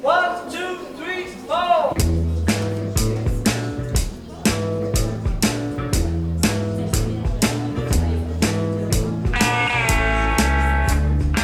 [0.00, 1.92] One, two, three, four.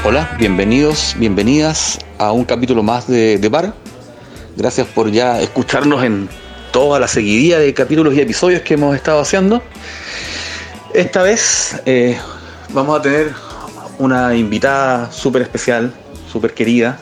[0.04, 3.74] Hola, bienvenidos, bienvenidas a un capítulo más de, de Bar.
[4.56, 6.28] Gracias por ya escucharnos en
[6.72, 9.62] toda la seguidilla de capítulos y episodios que hemos estado haciendo.
[10.92, 12.16] Esta vez eh,
[12.68, 13.32] vamos a tener
[13.98, 15.92] una invitada súper especial,
[16.30, 17.00] súper querida,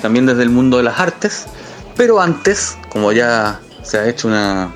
[0.00, 1.46] también desde el mundo de las artes,
[1.96, 4.72] pero antes, como ya se ha hecho una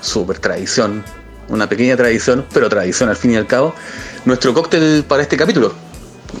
[0.00, 1.04] súper tradición,
[1.48, 3.74] una pequeña tradición, pero tradición al fin y al cabo,
[4.24, 5.72] nuestro cóctel para este capítulo.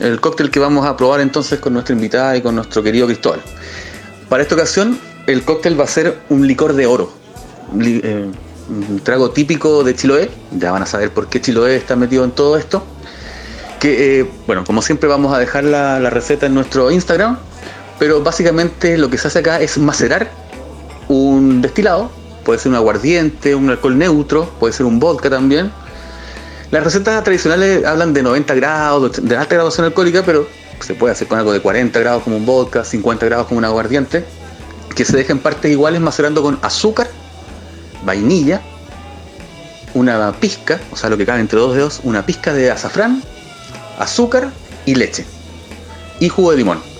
[0.00, 3.40] El cóctel que vamos a probar entonces con nuestra invitada y con nuestro querido Cristóbal.
[4.28, 7.12] Para esta ocasión, el cóctel va a ser un licor de oro.
[7.80, 8.30] Eh,
[8.68, 10.30] un trago típico de Chiloé.
[10.52, 12.84] Ya van a saber por qué Chiloé está metido en todo esto.
[13.78, 17.38] Que, eh, bueno, como siempre vamos a dejar la receta en nuestro Instagram.
[17.98, 20.30] Pero básicamente lo que se hace acá es macerar
[21.08, 22.10] un destilado.
[22.44, 25.70] Puede ser un aguardiente, un alcohol neutro, puede ser un vodka también.
[26.70, 30.46] Las recetas tradicionales hablan de 90 grados, de alta graduación alcohólica, pero
[30.80, 33.64] se puede hacer con algo de 40 grados como un vodka, 50 grados como un
[33.64, 34.24] aguardiente,
[34.94, 37.08] que se deja en partes iguales macerando con azúcar,
[38.04, 38.60] vainilla,
[39.94, 43.22] una pizca, o sea, lo que cabe entre dos dedos, una pizca de azafrán,
[43.98, 44.50] azúcar
[44.84, 45.24] y leche.
[46.20, 46.93] Y jugo de limón.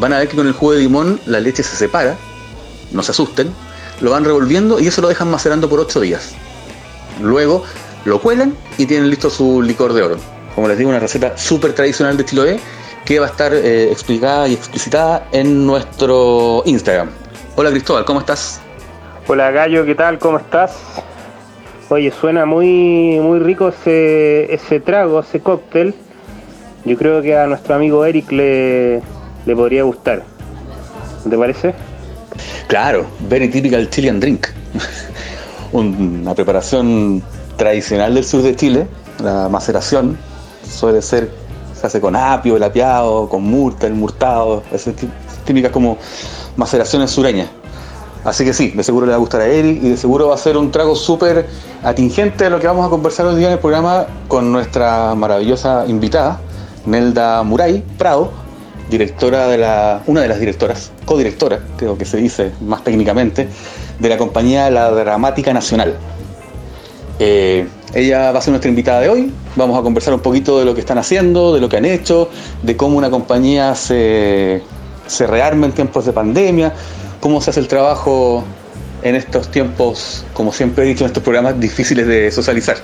[0.00, 2.16] Van a ver que con el jugo de limón la leche se separa,
[2.90, 3.52] no se asusten,
[4.00, 6.32] lo van revolviendo y eso lo dejan macerando por 8 días.
[7.20, 7.64] Luego
[8.06, 10.16] lo cuelan y tienen listo su licor de oro.
[10.54, 12.60] Como les digo, una receta súper tradicional de Chiloé
[13.04, 17.10] que va a estar eh, explicada y explicitada en nuestro Instagram.
[17.56, 18.58] Hola Cristóbal, ¿cómo estás?
[19.26, 20.18] Hola Gallo, ¿qué tal?
[20.18, 20.78] ¿Cómo estás?
[21.90, 25.94] Oye, suena muy, muy rico ese, ese trago, ese cóctel.
[26.86, 29.02] Yo creo que a nuestro amigo Eric le,
[29.46, 30.22] le podría gustar.
[31.24, 31.74] ¿No ¿Te parece?
[32.68, 34.46] Claro, very typical Chilean drink.
[35.72, 37.22] Una preparación
[37.56, 38.86] tradicional del sur de Chile,
[39.22, 40.16] la maceración,
[40.68, 41.30] suele ser,
[41.78, 45.08] se hace con apio, el apiado, con murta, el murtado, esas tí-
[45.44, 45.98] típicas como
[46.56, 47.48] maceraciones sureñas.
[48.24, 50.34] Así que sí, de seguro le va a gustar a Eric y de seguro va
[50.34, 51.46] a ser un trago súper
[51.82, 55.84] atingente de lo que vamos a conversar hoy día en el programa con nuestra maravillosa
[55.86, 56.38] invitada,
[56.84, 58.30] Nelda Muray Prado,
[58.90, 63.48] directora de la, una de las directoras, codirectora, creo que se dice más técnicamente,
[63.98, 65.96] de la compañía La Dramática Nacional.
[67.18, 69.32] Eh, ella va a ser nuestra invitada de hoy.
[69.56, 72.28] Vamos a conversar un poquito de lo que están haciendo, de lo que han hecho,
[72.62, 74.62] de cómo una compañía se,
[75.06, 76.72] se rearma en tiempos de pandemia,
[77.20, 78.44] cómo se hace el trabajo
[79.02, 82.76] en estos tiempos, como siempre he dicho en estos programas, difíciles de socializar.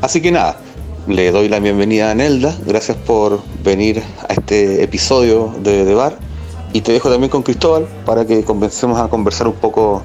[0.00, 0.58] Así que nada,
[1.06, 2.54] le doy la bienvenida a Nelda.
[2.64, 6.16] Gracias por venir a este episodio de, de Bar.
[6.72, 10.02] Y te dejo también con Cristóbal para que comencemos a conversar un poco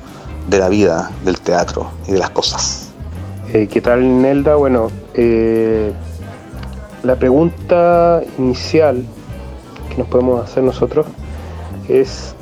[0.49, 2.89] de la vida, del teatro y de las cosas.
[3.53, 4.55] Eh, ¿Qué tal, Nelda?
[4.55, 5.93] Bueno, eh,
[7.03, 9.05] la pregunta inicial
[9.89, 11.05] que nos podemos hacer nosotros
[11.87, 12.35] es,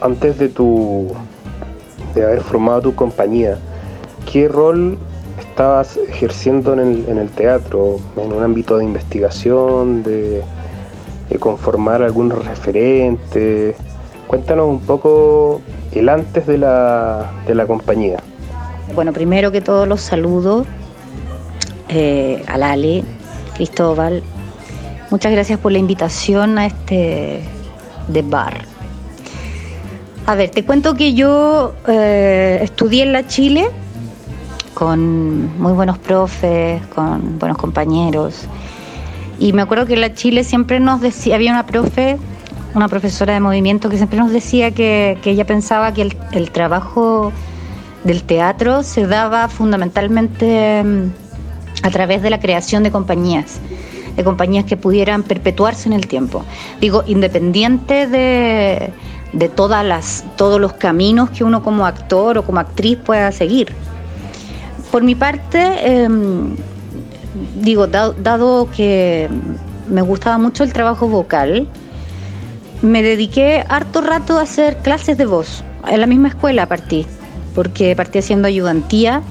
[0.00, 1.08] antes de tu
[2.14, 3.58] de haber formado tu compañía,
[4.32, 4.98] ¿qué rol
[5.60, 8.00] estabas ejerciendo en el, en el teatro?
[8.16, 10.42] ¿En un ámbito de investigación, de,
[11.28, 13.76] de conformar algunos referentes?
[14.26, 15.60] Cuéntanos un poco
[15.92, 18.20] el antes de la, de la compañía.
[18.94, 20.64] Bueno, primero que todo los saludo
[21.90, 23.04] eh, a Lali,
[23.54, 24.22] Cristóbal.
[25.10, 27.42] Muchas gracias por la invitación a este
[28.08, 28.62] de bar.
[30.24, 33.68] A ver, te cuento que yo eh, estudié en la Chile
[34.74, 38.46] con muy buenos profes, con buenos compañeros.
[39.38, 42.18] Y me acuerdo que en la Chile siempre nos decía, había una profe,
[42.74, 47.32] una profesora de movimiento que siempre nos decía que, que ella pensaba que el, trabajo
[48.04, 51.10] del teatro se daba fundamentalmente mm,
[51.82, 53.60] a través de la creación de compañías,
[54.14, 56.44] de compañías que pudieran perpetuarse en el tiempo.
[56.80, 58.92] Digo, independiente de,
[59.32, 63.72] de todas las, todos los caminos que uno como actor o como actriz pueda seguir.
[64.90, 66.08] Por mi parte, eh,
[67.60, 69.28] digo, dado, dado que
[69.88, 71.68] me gustaba mucho el trabajo vocal,
[72.82, 75.62] me dediqué harto rato a hacer clases de voz.
[75.88, 77.06] En la misma escuela partí,
[77.54, 79.22] porque partí haciendo ayudantía,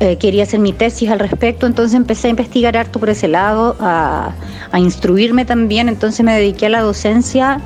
[0.00, 3.76] eh, quería hacer mi tesis al respecto, entonces empecé a investigar harto por ese lado,
[3.80, 4.32] a,
[4.70, 7.60] a instruirme también, entonces me dediqué a la docencia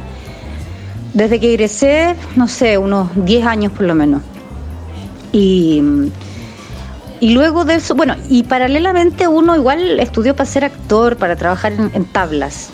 [1.14, 4.22] desde que egresé, no sé, unos 10 años por lo menos.
[5.32, 5.82] Y,
[7.20, 11.72] y luego de eso, bueno, y paralelamente uno igual estudió para ser actor, para trabajar
[11.72, 12.70] en, tablas.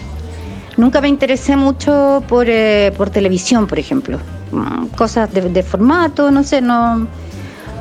[0.77, 4.19] Nunca me interesé mucho por, eh, por televisión, por ejemplo.
[4.51, 7.07] Mm, Cosas de, de formato, no sé, no.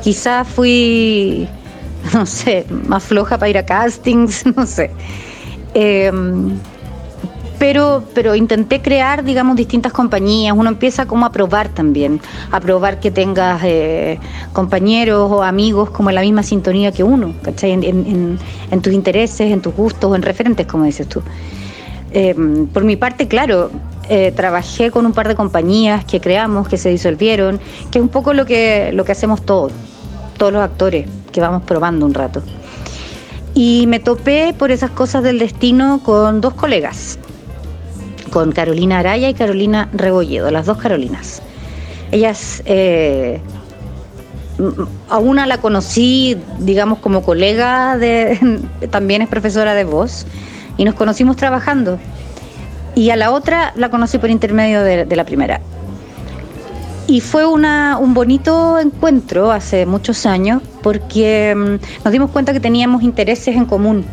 [0.02, 1.48] Quizás fui,
[2.14, 4.90] no sé, más floja para ir a castings, no sé.
[5.74, 6.58] Em,
[7.62, 10.52] pero, pero intenté crear, digamos, distintas compañías.
[10.56, 12.20] Uno empieza como a probar también,
[12.50, 14.18] a probar que tengas eh,
[14.52, 17.70] compañeros o amigos como en la misma sintonía que uno, ¿cachai?
[17.70, 17.84] En,
[18.72, 21.22] en- tus intereses, en tus gustos, en referentes, como dices tú.
[22.10, 22.34] Eh,
[22.72, 23.70] por mi parte, claro,
[24.08, 27.60] eh, trabajé con un par de compañías que creamos, que se disolvieron,
[27.92, 29.70] que es un poco lo que, lo que hacemos todos,
[30.36, 32.42] todos los actores, que vamos probando un rato.
[33.54, 37.20] Y me topé por esas cosas del destino con dos colegas,
[38.32, 41.42] con Carolina Araya y Carolina Rebolledo, las dos Carolinas.
[42.10, 43.40] Ellas, eh,
[44.58, 44.72] m-
[45.08, 50.26] a una la conocí, digamos, como colega, de, también es profesora de voz,
[50.78, 51.98] y nos conocimos trabajando.
[52.94, 55.60] Y a la otra la conocí por intermedio de, la primera.
[57.06, 63.02] Y fue un bonito encuentro hace muchos años porque mm, nos dimos cuenta que teníamos
[63.02, 64.04] intereses en común.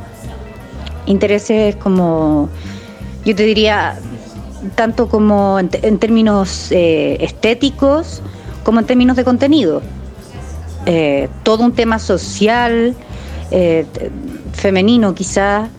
[1.06, 2.50] Intereses como,
[3.26, 4.00] yo te diría,
[4.76, 8.22] tanto como en, en términos eh, estéticos
[8.64, 9.82] como en términos de contenido.
[10.86, 12.96] Eh, todo un tema social,
[13.52, 13.86] eh,
[14.54, 15.70] femenino quizás,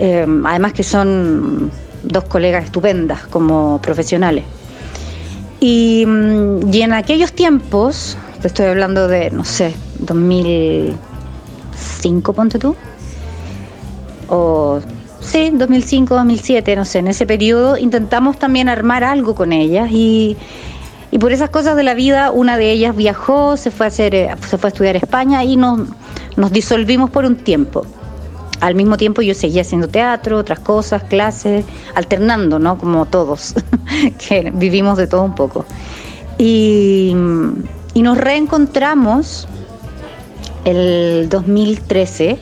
[0.00, 1.72] además que son
[2.04, 4.44] dos colegas estupendas como profesionales.
[5.60, 12.76] Y, mm, y en aquellos tiempos, te estoy hablando de, no sé, 2005, ponte tú,
[14.28, 14.80] o
[15.28, 20.36] sí, 2005, 2007, no sé, en ese periodo intentamos también armar algo con ellas y,
[21.10, 24.14] y por esas cosas de la vida, una de ellas viajó, se fue a, hacer,
[24.14, 25.88] eh, se fue a estudiar a España y nos,
[26.36, 27.86] nos disolvimos por un tiempo.
[28.60, 31.64] Al mismo tiempo yo seguía haciendo teatro, otras cosas, clases,
[31.94, 32.76] alternando, ¿no?
[32.76, 33.54] Como todos,
[34.28, 35.64] que vivimos de todo un poco.
[36.38, 37.14] Y,
[37.94, 39.46] y nos reencontramos
[40.64, 42.38] el 2013,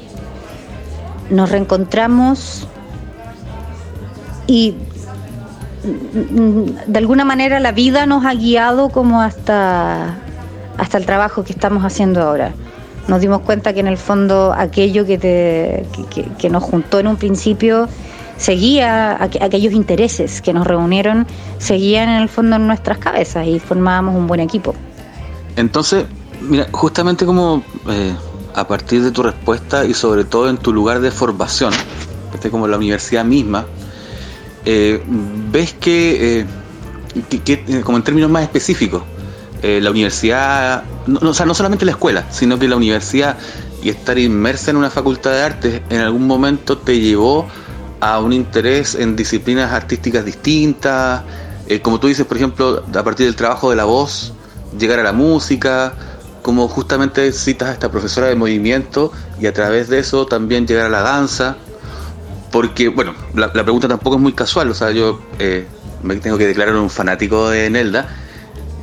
[1.31, 2.67] nos reencontramos
[4.47, 4.75] y
[5.85, 10.15] mm, de alguna manera la vida nos ha guiado como hasta,
[10.79, 12.53] hasta el trabajo que estamos haciendo ahora.
[13.09, 17.07] Nos dimos cuenta que en el fondo aquello que, te- que- que- nos juntó en
[17.07, 17.89] un principio
[18.37, 21.27] seguía, aqu- aquellos intereses que nos reunieron,
[21.59, 24.75] seguían en el fondo en nuestras cabezas y formábamos un buen equipo.
[25.57, 26.05] Entonces,
[26.43, 28.13] mira, justamente como eh,
[28.55, 31.73] a partir de tu respuesta y sobre todo en tu lugar de formación,
[32.51, 33.65] como la universidad misma,
[34.67, 36.47] eh, ves que, eh,
[37.15, 39.03] eh, como en términos más específicos,
[39.63, 43.37] la universidad, no, no, o sea, no solamente la escuela, sino que la universidad
[43.83, 47.49] y estar inmersa en una facultad de artes en algún momento te llevó
[47.99, 51.23] a un interés en disciplinas artísticas distintas,
[51.83, 54.33] como tú dices, por ejemplo, a partir del trabajo de la voz,
[54.79, 55.95] llegar a la música,
[56.43, 59.11] como justamente citas a esta profesora de movimiento
[59.41, 61.57] y a través de eso también llegar a la danza,
[62.51, 65.67] porque, bueno, la, pregunta tampoco es muy casual, o sea, yo eh,
[66.03, 68.09] me tengo que declarar un fanático de Nelda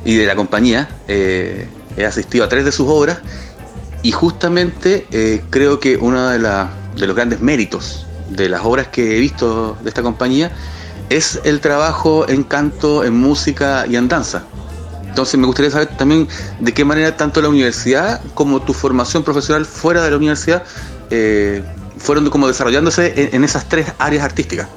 [0.04, 3.18] y de la compañía, eh, he asistido a tres de sus obras
[4.02, 9.20] y justamente eh, creo que uno de, los grandes méritos de las obras que he
[9.20, 10.52] visto de esta compañía
[11.08, 14.44] es el trabajo en canto, en música y en danza.
[15.08, 16.28] Entonces me gustaría saber también
[16.60, 20.64] de qué manera tanto la universidad como tu formación profesional fuera de la universidad
[21.96, 24.68] fueron como desarrollándose en, esas tres áreas artísticas.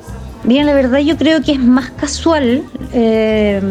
[0.43, 2.63] Bien, la verdad yo creo que es más casual.
[2.93, 3.61] eh,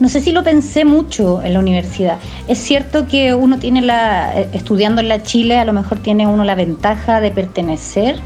[0.00, 2.18] no sé si lo pensé mucho en la universidad.
[2.48, 6.26] Es cierto que uno tiene la, eh, estudiando en la Chile, a lo mejor tiene
[6.26, 8.16] uno la ventaja de pertenecer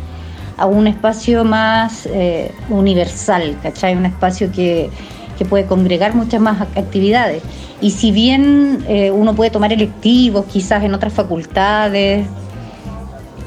[0.57, 3.95] a un espacio más eh, universal, ¿cachai?
[3.97, 4.91] Un espacio que,
[5.37, 7.43] que puede congregar muchas más ac- actividades.
[7.81, 12.27] Y si bien eh, uno puede tomar electivos quizás en otras facultades,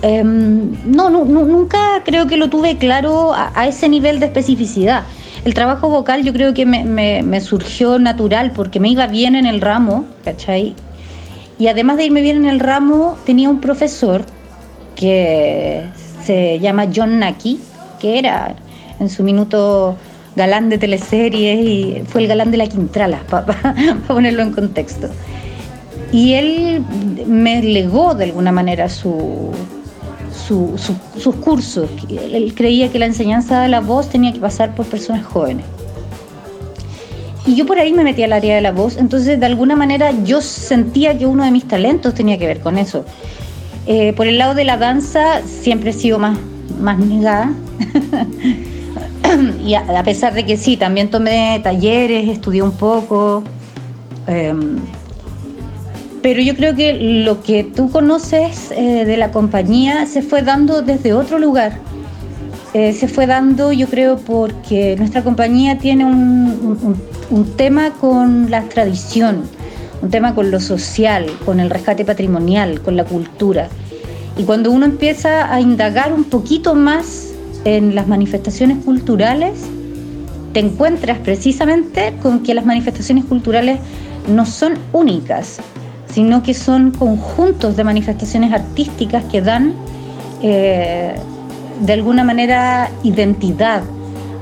[0.03, 5.03] Em, no, nu- nu- nunca creo que lo tuve claro a, ese nivel de especificidad.
[5.46, 9.62] El trabajo vocal yo creo que me surgió natural porque me iba bien en el
[9.62, 10.75] ramo, ¿cachai?
[11.60, 14.24] Y además de irme bien en el ramo, tenía un profesor
[14.96, 15.84] que
[16.24, 17.60] se llama John Naki,
[18.00, 18.55] que era
[19.00, 19.96] en su minuto
[20.36, 23.46] galán de teleseries y fue el galán de la Quintrala, para
[24.08, 25.10] ponerlo en contexto.
[26.12, 26.84] Y él
[27.27, 29.51] me legó de alguna manera su,
[30.33, 31.89] su- su- sus cursos.
[32.09, 35.65] Él, creía que la enseñanza de la voz tenía que pasar por personas jóvenes.
[37.45, 40.11] Y yo por ahí me metí al área de la voz, entonces de alguna manera
[40.23, 43.03] yo sentía que uno de mis talentos tenía que ver con eso.
[43.88, 46.38] Eh, por el lado de la danza siempre he sido más,
[46.79, 47.51] más negada.
[49.65, 53.43] y a, pesar de que sí, también tomé talleres, estudié un poco.
[54.27, 54.77] Em,
[56.21, 60.81] pero yo creo que lo que tú conoces eh, de la compañía se fue dando
[60.81, 61.79] desde otro lugar.
[62.73, 66.95] Eh, se fue dando, yo creo, porque nuestra compañía tiene un,
[67.29, 69.43] un tema con la tradición,
[70.01, 73.67] un tema con lo social, con el rescate patrimonial, con la cultura.
[74.37, 77.33] Y cuando uno empieza a indagar un poquito más
[77.65, 79.59] en las manifestaciones culturales,
[80.53, 83.79] te encuentras precisamente con que las manifestaciones culturales
[84.27, 85.59] no son únicas,
[86.13, 89.73] sino que son conjuntos de manifestaciones artísticas que dan
[90.41, 91.15] eh,
[91.81, 93.83] de alguna manera identidad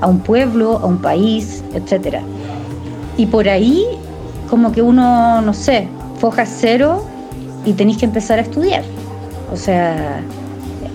[0.00, 2.18] a un pueblo, a un país, etc.
[3.16, 3.84] Y por ahí
[4.48, 7.04] como que uno, no sé, foja cero
[7.64, 8.82] y tenéis que empezar a estudiar.
[9.52, 10.20] O sea,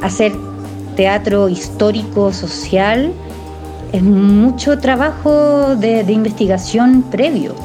[0.02, 0.34] hacer
[0.96, 3.14] teatro histórico, social,
[3.92, 7.56] es mucho trabajo de, investigación previo.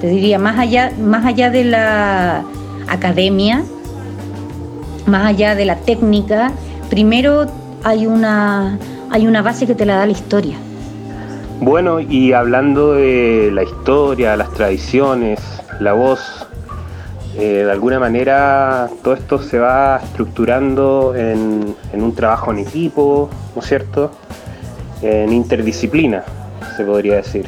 [0.00, 2.42] Te diría, más allá, más allá de la
[2.88, 3.62] academia,
[5.06, 6.52] más allá de la técnica,
[6.88, 7.46] primero
[7.84, 8.78] hay una,
[9.10, 10.56] hay una base que te la da la historia.
[11.60, 15.40] Bueno, y hablando de la historia, las tradiciones,
[15.78, 16.46] la voz,
[17.36, 23.60] eh, de alguna manera todo esto se va estructurando en, un trabajo en equipo, ¿no
[23.60, 24.10] es cierto?
[25.02, 26.24] En interdisciplina,
[26.76, 27.46] se podría decir.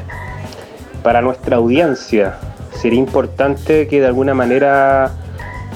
[1.02, 2.37] Para nuestra audiencia
[2.73, 5.11] sería importante que de alguna manera,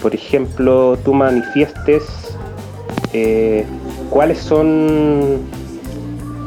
[0.02, 2.04] por ejemplo, tú manifiestes
[3.12, 3.64] eh,
[4.10, 5.40] cuáles son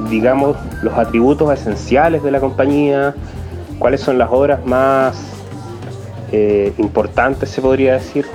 [0.10, 3.14] digamos, los atributos esenciales de la compañía,
[3.78, 5.18] cuáles son las obras más
[6.32, 8.26] eh, importantes, se podría decir,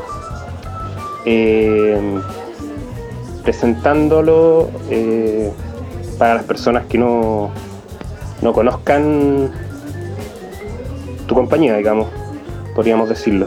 [1.25, 1.99] eh,
[3.43, 4.69] presentándolo
[6.19, 7.51] para las personas que no,
[8.41, 9.51] no conozcan
[11.27, 12.09] tu compañía, digamos,
[12.75, 13.47] podríamos decirlo.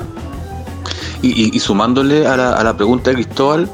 [1.21, 3.67] Y, sumándole a la, a la, pregunta de Cristóbal,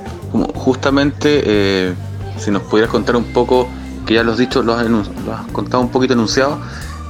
[0.56, 1.94] justamente,
[2.38, 3.68] si nos pudieras contar un poco
[4.06, 4.86] que ya lo has dicho, lo has,
[5.52, 6.60] contado un poquito enunciado,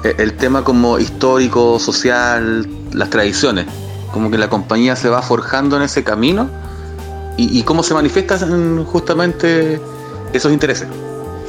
[0.04, 3.66] eh, el tema como histórico, social, las tradiciones,
[4.12, 6.50] como que la compañía se va forjando en ese camino
[7.36, 9.82] y, cómo se manifiestan justamente
[10.34, 10.88] esos intereses.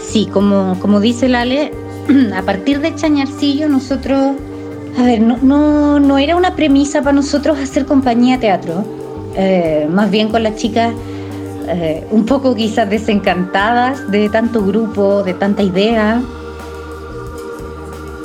[0.02, 1.72] Sí, como, como dice Lale,
[2.34, 4.32] a partir de Chañarcillo nosotros,
[4.96, 8.84] a ver, no, no, no era una premisa para nosotros hacer compañía teatro,
[9.36, 10.94] eh, más bien con las chicas
[11.66, 16.20] eh, un poco quizás desencantadas de tanto grupo, de tanta idea.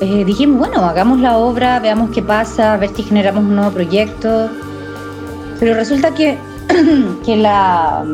[0.01, 3.71] Eh, dijimos, bueno, hagamos la obra, veamos qué pasa, a ver si generamos un nuevo
[3.71, 4.49] proyecto.
[5.59, 6.37] Pero resulta que,
[7.25, 8.05] que la,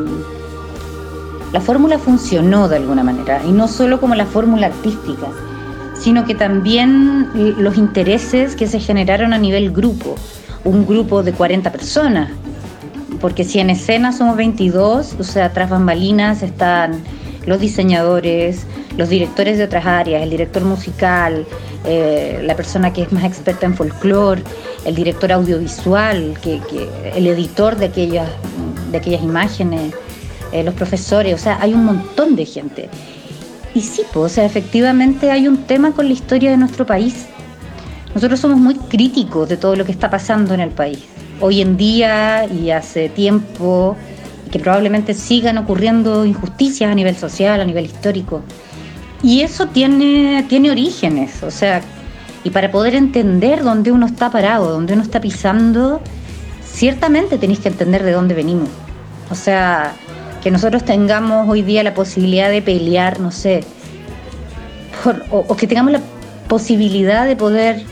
[1.52, 5.26] la fórmula funcionó de alguna manera, y no solo como la fórmula artística,
[6.00, 10.16] sino que también los intereses que se generaron a nivel grupo,
[10.64, 12.30] un grupo de 40 personas,
[13.20, 17.02] porque si en escena somos 22, o sea, tras bambalinas están
[17.46, 21.46] los diseñadores, los directores de otras áreas, el director musical,
[21.84, 24.42] eh, la persona que es más experta en folclore,
[24.84, 26.60] el director audiovisual, que,
[27.14, 28.28] el editor de aquellas,
[28.90, 29.94] de aquellas imágenes,
[30.52, 32.88] eh, los profesores, o sea, hay un montón de gente.
[33.76, 37.26] Y sí, o sea, efectivamente hay un tema con la historia de nuestro país.
[38.14, 41.04] Nosotros somos muy críticos de todo lo que está pasando en el país
[41.40, 43.94] hoy en día y hace tiempo,
[44.50, 48.40] que probablemente sigan ocurriendo injusticias a nivel social, a nivel histórico.
[49.22, 51.82] Y eso tiene, tiene orígenes, o sea,
[52.44, 56.00] y para poder entender dónde uno está parado, dónde uno está pisando,
[56.64, 58.70] ciertamente tenéis que entender de dónde venimos.
[59.30, 59.92] O sea,
[60.46, 63.64] que nosotros tengamos hoy día la posibilidad de pelear, no sé,
[65.28, 66.00] o que tengamos la
[66.46, 67.82] posibilidad de poder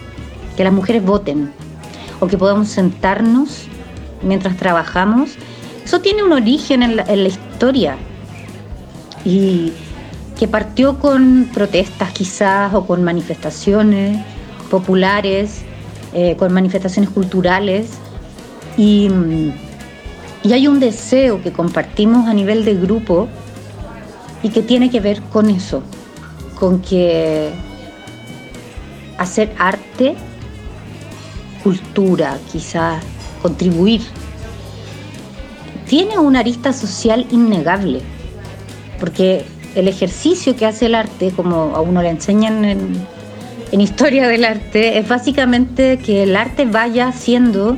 [0.57, 1.51] que las mujeres voten,
[2.21, 3.63] o que podamos sentarnos
[4.23, 5.31] mientras trabajamos,
[5.85, 7.97] eso tiene un origen en la, historia.
[9.25, 9.73] Y
[10.39, 14.25] que partió con protestas quizás o con manifestaciones
[14.71, 15.63] populares,
[16.13, 17.89] eh, con manifestaciones culturales
[18.77, 19.11] y,
[20.45, 23.29] y hay un deseo que compartimos a nivel de grupo
[24.43, 25.83] y que tiene que ver con eso,
[26.59, 27.51] con que
[29.17, 30.15] hacer arte
[31.63, 33.03] cultura, quizás
[33.41, 34.03] contribuir,
[35.89, 38.03] tiene una arista social innegable,
[39.01, 43.15] porque el ejercicio que hace el arte, como a uno le enseñan en,
[43.81, 47.77] historia del arte, es básicamente que el arte vaya siendo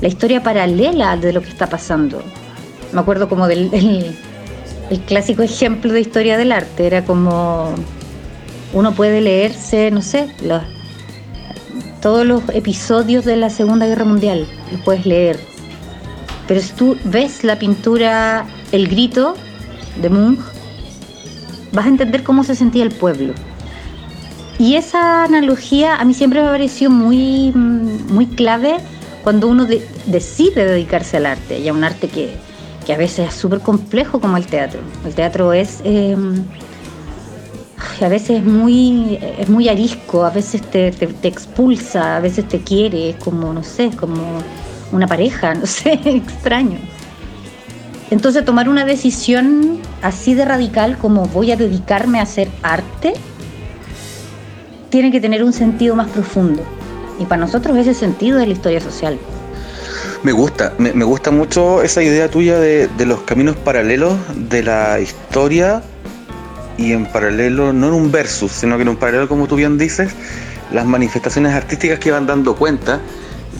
[0.00, 2.22] la historia paralela de lo que está pasando.
[2.92, 3.70] Me acuerdo como del
[4.90, 7.74] el, clásico ejemplo de historia del arte, era como
[8.72, 10.62] Uno puede leerse, no sé, los,
[12.00, 15.38] todos los episodios de la Segunda Guerra Mundial, los puedes leer.
[16.46, 19.34] Pero si tú ves la pintura El Grito
[20.00, 20.40] de Munch,
[21.72, 23.32] vas a entender cómo se sentía el pueblo.
[24.58, 28.76] Y esa analogía a mí siempre me pareció muy, muy clave
[29.24, 29.66] cuando uno
[30.06, 32.36] decide dedicarse al arte, y a un arte que,
[32.92, 34.80] a veces es súper complejo como el teatro.
[35.06, 35.80] El teatro es...
[35.84, 36.44] Em,
[38.00, 40.88] a veces es muy, es muy arisco, a veces te,
[41.22, 44.42] expulsa, a veces te quiere, es como, no sé, como
[44.92, 46.78] una pareja, no sé, extraño.
[48.10, 53.14] Entonces tomar una decisión así de radical como voy a dedicarme a hacer arte,
[54.90, 56.62] tiene que tener un sentido más profundo.
[57.18, 59.18] Y para nosotros ese sentido es la historia social.
[60.22, 64.98] Me gusta, me, gusta mucho esa idea tuya de, de, los caminos paralelos de la
[64.98, 65.82] historia
[66.78, 69.76] y en paralelo, no en un versus, sino que en un paralelo, como tú bien
[69.76, 70.12] dices,
[70.72, 73.00] las manifestaciones artísticas que van dando cuenta,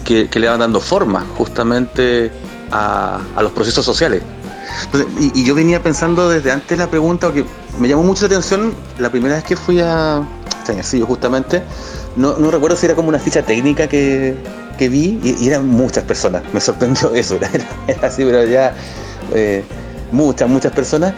[0.04, 2.30] que, le van dando forma justamente
[2.70, 4.22] a, los procesos sociales.
[5.20, 7.44] y, yo venía pensando desde antes la pregunta, porque
[7.78, 10.22] me llamó mucho la atención la primera vez que fui a
[10.64, 11.62] Chañarcillo justamente,
[12.16, 14.36] no, no recuerdo si era como una ficha técnica que,
[14.78, 18.74] que vi y, eran muchas personas, me sorprendió eso, era, así, pero ya
[19.32, 19.64] eh,
[20.12, 21.14] muchas, muchas personas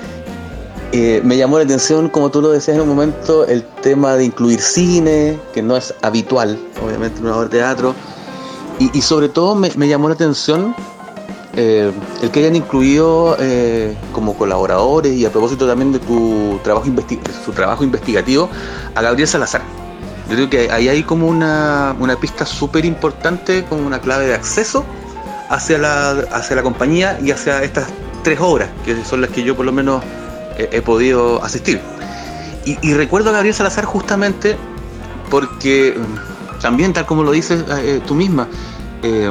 [0.93, 4.25] eh, me llamó la atención, como tú lo decías en un momento, el tema de
[4.25, 7.95] incluir cine, que no es habitual, obviamente, en una obra teatro.
[8.79, 10.75] Y, sobre todo me, llamó la atención
[11.55, 13.35] eh, el que hayan incluido
[14.13, 16.87] como colaboradores y a propósito también de tu trabajo,
[17.43, 18.51] su trabajo investigativo
[18.95, 19.63] a Gabriel Salazar.
[20.29, 24.35] Yo creo que ahí hay como una, una pista súper importante, como una clave de
[24.35, 24.85] acceso
[25.49, 27.87] hacia la, hacia la compañía y hacia estas
[28.25, 30.03] tres obras, que son las que yo por lo menos
[30.59, 31.81] he, podido asistir.
[32.65, 34.57] Y, recuerdo a Gabriel Salazar justamente
[35.31, 38.49] porque mm, también, tal como lo dices eh, tú misma,
[39.05, 39.31] eh,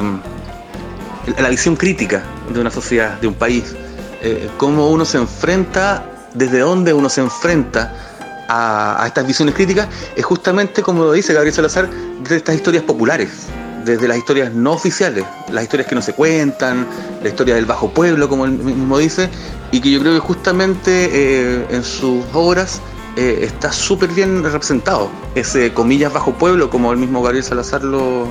[1.38, 3.74] la visión crítica de una sociedad, de un país,
[4.22, 8.05] eh, cómo uno se enfrenta, desde dónde uno se enfrenta
[8.48, 13.46] a, estas visiones críticas, es justamente como lo dice Gabriel Salazar, de estas historias populares,
[13.84, 16.86] desde las historias no oficiales, las historias que no se cuentan,
[17.22, 19.28] la historia del bajo pueblo, como él mismo dice,
[19.70, 22.80] y que yo creo que justamente eh, en sus obras
[23.16, 28.28] eh, está súper bien representado, ese comillas bajo pueblo, como el mismo Gabriel Salazar lo,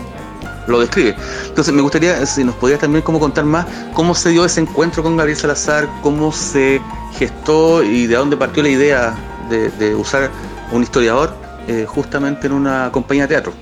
[0.67, 1.15] lo describe.
[1.47, 5.04] Entonces me gustaría, si nos podías también como contar más cómo se dio ese encuentro
[5.04, 6.82] con Gabriel Salazar, cómo se
[7.17, 9.15] gestó y de dónde partió la idea
[9.49, 10.29] de, usar
[10.71, 11.36] un historiador
[11.67, 13.53] eh, justamente en una compañía de teatro.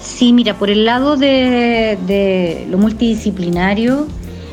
[0.00, 4.06] Sí, mira, por el lado de, lo multidisciplinario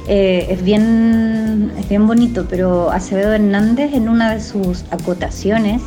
[0.08, 5.82] eh, es, bien, es bien bonito, pero Acevedo Hernández en una de sus acotaciones,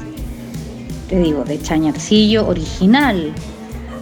[1.08, 3.32] te digo, de Chañarcillo original,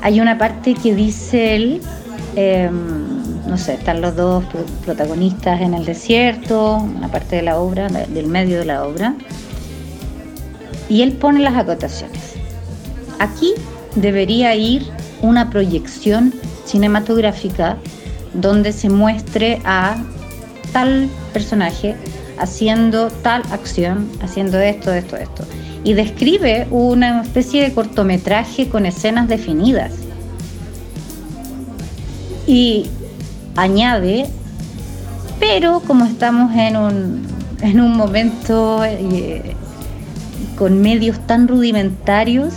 [0.03, 1.81] hay una parte que dice él,
[2.35, 4.45] em, no sé, están los dos
[4.85, 9.15] protagonistas en el desierto, una parte de la obra, del medio de la obra,
[10.93, 12.35] y él pone las acotaciones.
[13.19, 13.55] Aquí
[13.97, 14.87] debería ir
[15.23, 16.35] una proyección
[16.67, 17.79] cinematográfica
[18.35, 19.97] donde se muestre a
[20.71, 21.97] tal personaje
[22.39, 25.45] haciendo tal acción, haciendo esto, esto, esto.
[25.83, 29.93] Y describe una especie de cortometraje con escenas definidas.
[32.47, 32.91] Y
[33.57, 34.27] añade,
[35.41, 37.27] pero como estamos en un,
[37.63, 39.57] en un momento eh,
[40.63, 42.55] con medios tan rudimentarios,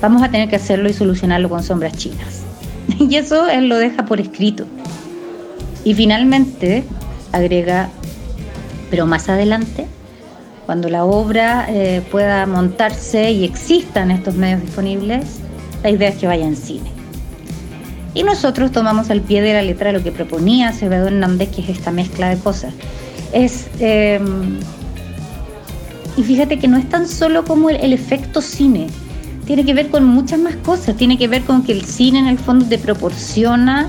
[0.00, 2.40] vamos a tener que hacerlo y solucionarlo con sombras chinas.
[2.98, 4.64] y eso él lo deja por escrito.
[5.84, 6.84] Y finalmente
[7.32, 7.90] agrega,
[8.88, 9.88] pero más adelante,
[10.64, 15.26] cuando la obra eh, pueda montarse y existan estos medios disponibles,
[15.82, 16.90] la idea es que vaya en cine.
[18.14, 21.68] Y nosotros tomamos al pie de la letra lo que proponía Acevedo Hernández, que es
[21.68, 22.72] esta mezcla de cosas.
[23.34, 24.60] Es, em,
[26.20, 28.88] y fíjate que no es tan solo como el efecto cine,
[29.46, 32.26] tiene que ver con muchas más cosas, tiene que ver con que el cine en
[32.26, 33.88] el fondo te proporciona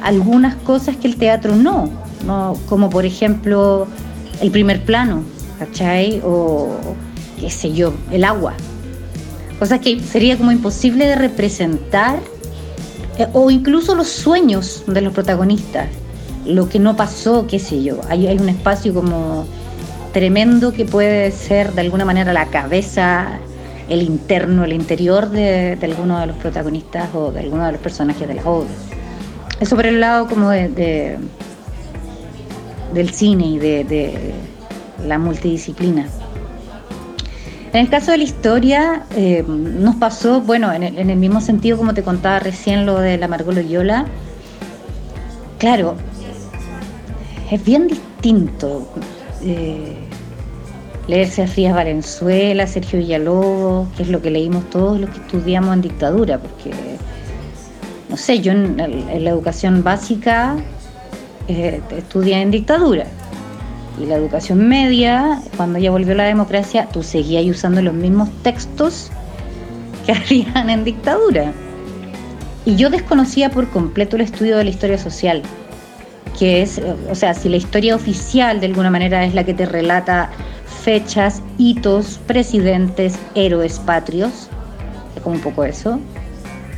[0.00, 1.90] algunas cosas que el teatro no,
[2.26, 3.88] no como por ejemplo
[4.40, 5.24] el primer plano,
[5.58, 6.20] ¿cachai?
[6.24, 6.76] O
[7.40, 8.54] qué sé yo, el agua.
[9.58, 12.20] Cosas que sería como imposible de representar,
[13.18, 15.88] eh, o incluso los sueños de los protagonistas,
[16.46, 18.00] lo que no pasó, qué sé yo.
[18.08, 19.44] Hay, hay un espacio como
[20.14, 23.40] tremendo que puede ser de alguna manera la cabeza
[23.88, 28.26] el interno, el interior de, alguno de los protagonistas o de alguno de los personajes
[28.26, 28.72] de las obras.
[29.60, 31.18] Eso por el lado como de,
[32.94, 34.32] del cine y de,
[35.04, 36.06] la multidisciplina.
[37.72, 41.40] En el caso de la historia, eh, nos pasó, bueno, en el, en el, mismo
[41.40, 44.06] sentido como te contaba recién lo de la Margot Loyola,
[45.58, 45.96] claro,
[47.50, 48.88] es bien distinto
[49.42, 50.03] eh,
[51.06, 55.74] leerse a Frías Valenzuela, Sergio Villalobos, que es lo que leímos todos los que estudiamos
[55.74, 56.70] en dictadura, porque,
[58.08, 60.56] no sé, yo en, la educación básica
[61.48, 63.06] eh, estudié en dictadura.
[64.00, 69.10] Y la educación media, cuando ya volvió la democracia, tú seguías usando los mismos textos
[70.06, 70.12] que
[70.46, 71.52] habían en dictadura.
[72.64, 75.42] Y yo desconocía por completo el estudio de la historia social,
[76.38, 79.66] que es, o sea, si la historia oficial de alguna manera es la que te
[79.66, 80.30] relata
[80.84, 84.48] fechas, hitos, presidentes, héroes patrios,
[85.16, 85.98] es como un poco eso,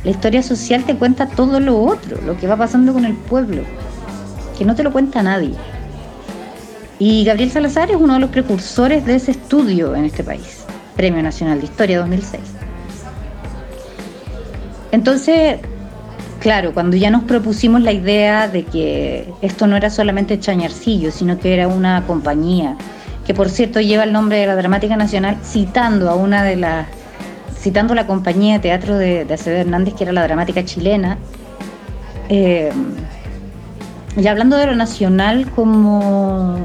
[0.05, 3.63] la historia social te cuenta todo lo otro, lo que va pasando con el pueblo,
[4.57, 5.53] que no te lo cuenta nadie.
[6.99, 10.63] Y Gabriel Salazar es uno de los precursores de ese estudio en este país,
[10.95, 12.41] Premio Nacional de Historia 2006.
[14.93, 15.59] Entonces,
[16.39, 21.37] claro, cuando ya nos propusimos la idea de que esto no era solamente Chañarcillo, sino
[21.37, 22.77] que era una compañía,
[23.27, 26.87] que por cierto lleva el nombre de la Dramática Nacional, citando a una de las,
[27.59, 31.17] citando la compañía de teatro de, de Acevedo Hernández, que era la Dramática Chilena,
[32.29, 32.71] eh,
[34.15, 36.57] y hablando de lo nacional como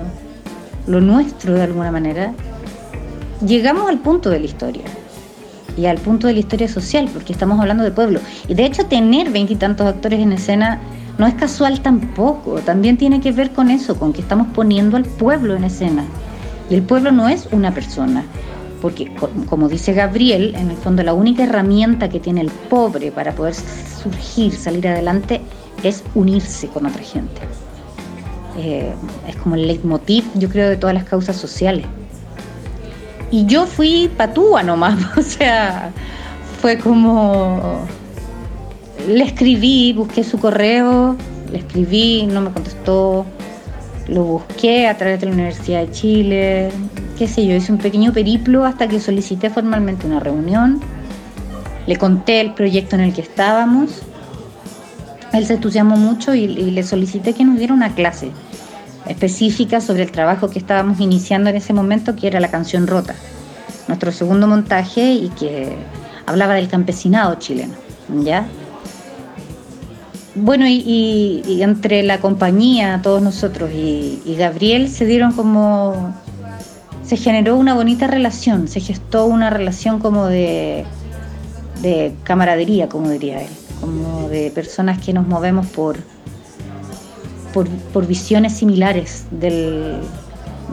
[0.86, 2.32] lo nuestro de alguna manera,
[3.44, 4.84] llegamos al punto de la historia
[5.76, 8.20] y al punto de la historia social, porque estamos hablando de pueblo.
[8.46, 10.80] Y de hecho tener veintitantos actores en escena
[11.18, 15.04] no es casual tampoco, también tiene que ver con eso, con que estamos poniendo al
[15.04, 16.04] pueblo en escena.
[16.70, 18.24] Y el pueblo no es una persona,
[18.80, 19.12] porque
[19.48, 23.54] como dice Gabriel, en el fondo la única herramienta que tiene el pobre para poder
[23.54, 25.40] surgir, salir adelante,
[25.82, 27.40] es unirse con otra gente.
[28.58, 28.92] Eh,
[29.28, 31.86] es como el leitmotiv, yo creo, de todas las causas sociales.
[33.30, 35.90] Y yo fui patúa nomás, o sea,
[36.60, 37.86] fue como...
[39.08, 41.16] Le escribí, busqué su correo,
[41.50, 43.26] le escribí, no me contestó,
[44.08, 46.70] lo busqué a través de la Universidad de Chile,
[47.18, 50.80] qué sé yo, hice un pequeño periplo hasta que solicité formalmente una reunión,
[51.86, 54.02] le conté el proyecto en el que estábamos,
[55.32, 58.30] él se entusiasmó mucho y, le solicité que nos diera una clase
[59.06, 63.14] específica sobre el trabajo que estábamos iniciando en ese momento, que era la canción Rota,
[63.88, 65.74] nuestro segundo montaje y que
[66.26, 67.74] hablaba del campesinado chileno,
[68.22, 68.46] ¿ya?
[70.34, 76.14] Bueno, y, entre la compañía, todos nosotros y, Gabriel se dieron como...
[77.04, 80.86] Se generó una bonita relación, se gestó una relación como de,
[81.82, 85.96] de camaradería, como diría él, como de personas que nos movemos por,
[87.52, 89.96] por, por visiones similares del,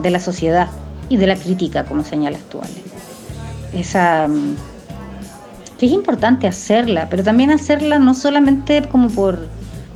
[0.01, 0.69] de la sociedad
[1.09, 2.83] y de la crítica, como señalas tú, Ale.
[3.73, 4.29] Esa
[5.79, 9.47] que es importante hacerla, pero también hacerla no solamente como por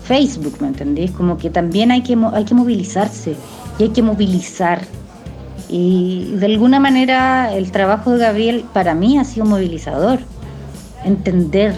[0.05, 1.11] Facebook, ¿me entendés?
[1.11, 3.35] Como que también hay que, hay que movilizarse
[3.77, 4.81] y hay que movilizar.
[5.67, 10.19] Y de alguna manera el trabajo de Gabriel para mí ha sido movilizador,
[11.03, 11.75] entender.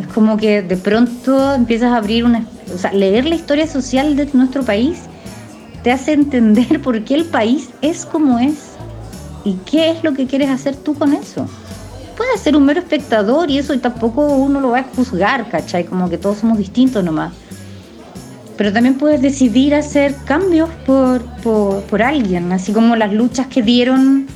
[0.00, 2.46] Es como que de pronto empiezas a abrir una...
[2.74, 4.98] O sea, leer la historia social de nuestro país
[5.82, 8.72] te hace entender por qué el país es como es
[9.44, 11.46] y qué es lo que quieres hacer tú con eso
[12.16, 15.84] puedes ser un mero espectador y eso y tampoco uno lo va a juzgar, ¿cachai?
[15.84, 17.32] Como que todos somos distintos nomás.
[18.56, 23.62] Pero también puedes decidir hacer cambios por, por, por alguien, así como las luchas que
[23.62, 24.26] dieron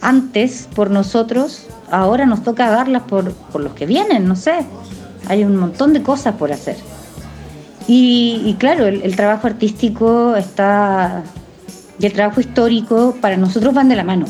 [0.00, 4.64] antes por nosotros, ahora nos toca darlas por, por los que vienen, no sé.
[5.28, 6.76] Hay un montón de cosas por hacer.
[7.88, 11.22] Y, y claro, el, el trabajo artístico está
[11.98, 14.26] y el trabajo histórico para nosotros van de la mano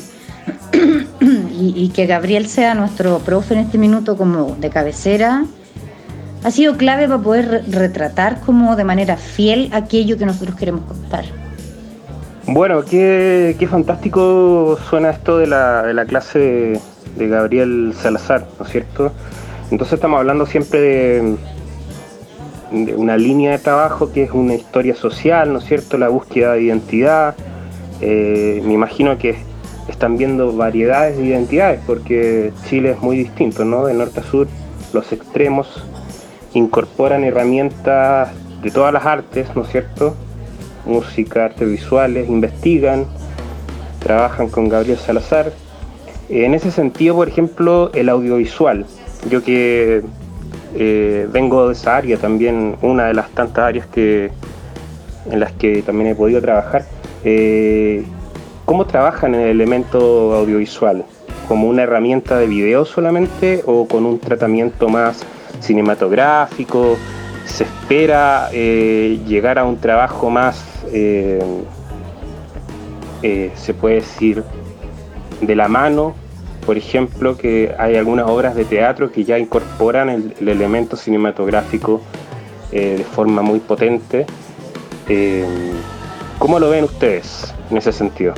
[1.21, 5.45] y, que Gabriel sea nuestro profe en este minuto como de cabecera,
[6.45, 11.25] ha sido clave para poder retratar como de manera fiel aquello que nosotros queremos contar.
[12.47, 16.81] Bueno, qué, qué fantástico suena esto de la, de la clase
[17.17, 19.13] de Gabriel Salazar, ¿no es cierto?
[19.71, 21.37] Entonces estamos hablando siempre de,
[22.71, 25.99] de una línea de trabajo que es una historia social, ¿no es cierto?
[25.99, 27.35] La búsqueda de identidad.
[28.01, 29.31] Eh, me imagino que
[29.89, 33.87] están viendo variedades de identidades, porque Chile es muy distinto, ¿no?
[33.87, 34.49] De norte a sur,
[34.93, 35.85] los extremos
[36.55, 38.31] incorporan herramientas
[38.63, 40.17] de todas las artes, ¿no es cierto?
[40.87, 43.07] Música, artes visuales, investigan,
[44.01, 45.53] trabajan con Gabriel Salazar.
[46.29, 48.87] En ese sentido, por ejemplo, el audiovisual.
[49.29, 50.03] Yo que
[50.75, 54.31] eh, vengo de esa área también, una de las tantas áreas que,
[55.31, 56.85] en las que también he podido trabajar.
[57.25, 58.05] Eh,
[58.67, 61.07] ¿Cómo trabajan en el elemento audiovisual?
[61.49, 65.25] como una herramienta de video solamente o con un tratamiento más
[65.61, 66.97] cinematográfico?
[67.45, 71.39] ¿Se espera eh, llegar a un trabajo más, eh,
[73.23, 74.43] eh, se puede decir,
[75.41, 76.15] de la mano?
[76.65, 82.01] Por ejemplo, que hay algunas obras de teatro que ya incorporan el, el elemento cinematográfico
[82.73, 84.27] de forma muy potente.
[86.41, 88.35] ¿Cómo lo ven ustedes en ese sentido?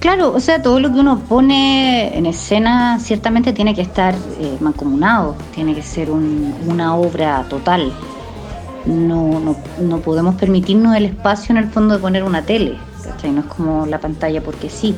[0.00, 4.56] Claro, o sea, todo lo que uno pone en escena ciertamente tiene que estar eh,
[4.60, 7.92] mancomunado, tiene que ser una obra total.
[8.86, 12.76] No, no, podemos permitirnos el espacio en el fondo de poner una tele,
[13.24, 14.94] no es como la pantalla porque sí.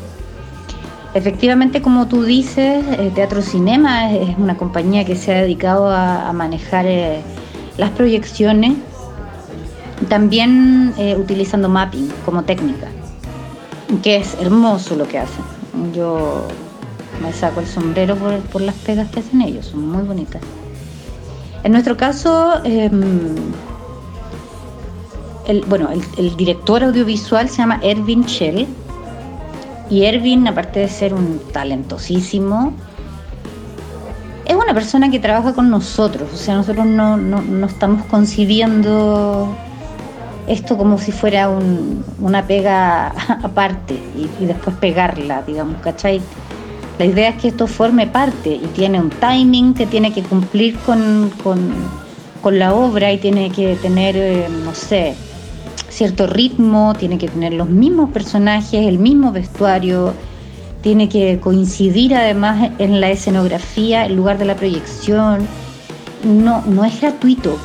[1.15, 6.31] Efectivamente, como tú dices, eh, Teatro Cinema es, una compañía que se ha dedicado a,
[6.35, 7.23] manejar eh,
[7.79, 8.75] las proyecciones,
[10.09, 12.89] también utilizando mapping como técnica
[13.99, 15.45] que es hermoso lo que hacen.
[15.93, 16.47] Yo
[17.23, 20.43] me saco el sombrero por, las pegas que hacen ellos, son muy bonitas.
[21.63, 23.35] En nuestro caso, em,
[25.47, 28.67] el, bueno, el, director audiovisual se llama Erwin Schell
[29.91, 32.73] y Erwin, aparte de ser un talentosísimo,
[34.47, 39.55] es una persona que trabaja con nosotros, o sea, nosotros no, no estamos concibiendo
[40.51, 41.49] esto como si fuera
[42.19, 43.09] una pega
[43.43, 46.21] aparte y, después pegarla, digamos, ¿cachai?
[46.99, 50.77] La idea es que esto forme parte y tiene un timing que tiene que cumplir
[50.81, 51.31] con,
[52.45, 55.15] la obra y tiene que tener, eh, no sé,
[55.89, 60.13] cierto ritmo, tiene que tener los mismos personajes, el mismo vestuario,
[60.83, 65.47] tiene que coincidir además en la escenografía, el lugar de la proyección.
[66.25, 67.57] No, no es gratuito,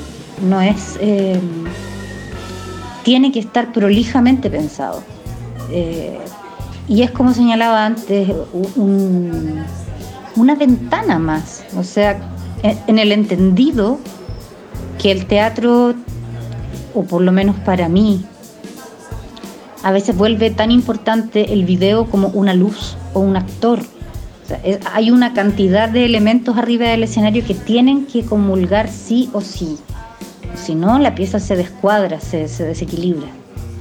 [0.48, 0.98] no es...
[1.02, 1.40] Eh,
[3.06, 5.04] tiene que estar prolijamente pensado.
[5.72, 6.18] Eh,
[6.88, 8.30] y es como señalaba antes,
[10.36, 12.20] una ventana más, o sea,
[12.64, 14.00] en el entendido
[15.02, 15.94] que el teatro,
[16.96, 18.26] o por lo menos para mí,
[19.84, 23.82] a veces vuelve tan importante el video como una luz o un actor.
[24.94, 29.78] hay una cantidad de elementos arriba del escenario que tienen que comulgar sí o sí
[30.56, 33.28] si no, la pieza se descuadra, se, desequilibra.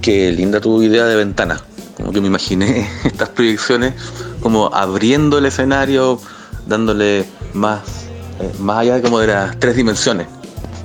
[0.01, 1.61] Qué linda tu idea de ventana.
[1.97, 3.95] Como que me imaginé estas proyecciones
[4.41, 6.21] como abriendo el escenario,
[6.67, 7.81] dándole más,
[8.41, 10.27] eh, más allá de como de las tres dimensiones.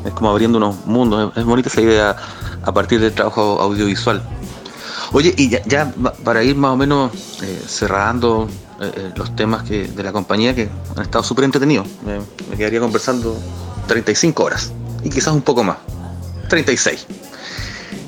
[0.06, 1.34] Es como abriendo unos mundos.
[1.36, 2.16] Es, bonita esa idea
[2.64, 4.22] a partir del trabajo audiovisual.
[5.12, 5.92] Oye, y ya,
[6.24, 8.48] para ir más o menos eh, cerrando
[8.80, 11.88] eh, los temas que, de la compañía que han estado súper entretenidos,
[12.50, 13.36] me quedaría conversando
[13.88, 14.72] 35 horas
[15.04, 15.78] y quizás un poco más.
[16.50, 17.06] 36.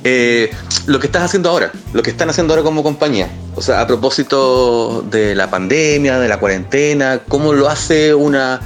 [0.04, 0.52] Eh,
[0.88, 3.88] lo que estás haciendo ahora, lo que están haciendo ahora como compañía, o sea, a
[3.88, 8.60] propósito de la pandemia, de la cuarentena, ¿cómo lo hace una...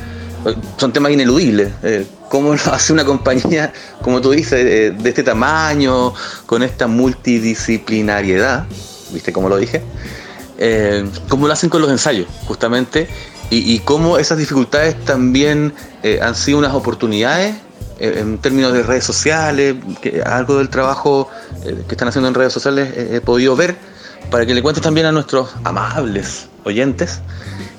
[0.78, 1.72] Son temas ineludibles.
[1.84, 6.14] Eh, ¿Cómo lo hace una compañía, como tú dices, de, este tamaño,
[6.46, 8.66] con esta multidisciplinariedad?
[9.12, 9.82] ¿Viste cómo lo dije?
[10.58, 13.08] Eh, ¿Cómo lo hacen con los ensayos, justamente?
[13.52, 15.74] Y, cómo esas dificultades también
[16.22, 19.76] han sido unas oportunidades eh, en términos de redes sociales,
[20.26, 21.30] algo del trabajo
[21.64, 23.78] eh, que están haciendo en redes sociales he podido ver,
[24.30, 27.22] para que le cuentes también a nuestros amables oyentes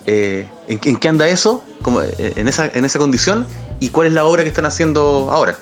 [0.06, 3.46] eh, ¿en, qué anda eso, como, en, esa, en esa condición,
[3.80, 5.58] y cuál es la obra que están haciendo ahora.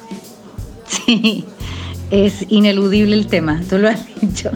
[0.87, 1.47] Sí,
[2.11, 4.51] es ineludible el tema, tú lo has dicho.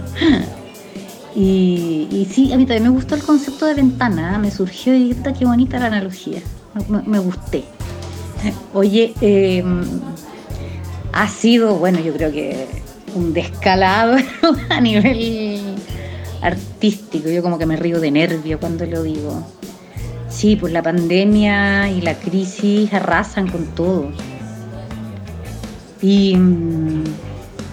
[1.34, 5.44] Y, sí, a mí también me gustó el concepto de ventana, me surgió y qué
[5.44, 6.42] bonita la analogía,
[7.06, 7.64] me gusté.
[8.74, 9.82] Oye, em,
[11.12, 12.66] ha sido, bueno, yo creo que
[13.14, 14.16] un descalado
[14.68, 15.60] a nivel
[16.42, 17.28] artístico.
[17.28, 19.46] Yo como que me río de nervio cuando lo digo.
[20.28, 24.10] Sí, pues la pandemia y la crisis arrasan con todo.
[26.00, 27.04] Y mm,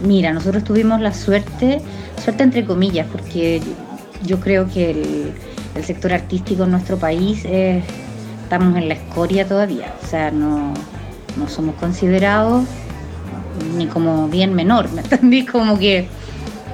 [0.03, 1.81] mira, nosotros tuvimos la suerte,
[2.23, 3.61] suerte entre comillas, porque
[4.25, 4.91] yo creo que
[5.75, 7.83] el sector artístico en nuestro país es
[8.45, 10.73] estamos en la escoria todavía, o sea, no,
[11.47, 12.63] somos considerados
[13.75, 15.45] ni como bien menor, ¿me entendí?
[15.51, 16.07] Como que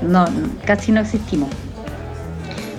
[0.05, 0.25] no,
[0.65, 1.49] casi no existimos.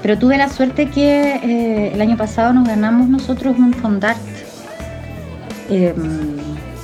[0.03, 4.19] Pero tuve la suerte que eh, el año pasado nos ganamos nosotros un fondart
[5.71, 6.37] em,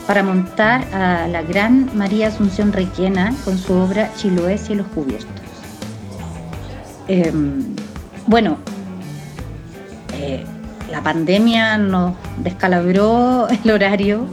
[0.07, 5.43] para montar a la gran María Asunción Requena con su obra Chiloés y los cubiertos.
[7.09, 7.75] Em,
[8.27, 8.59] bueno,
[10.15, 10.45] eh,
[10.91, 14.27] la pandemia nos descalabró el horario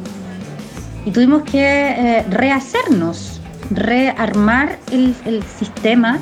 [1.06, 3.40] y tuvimos que eh, rehacernos,
[3.70, 6.20] rearmar el, sistema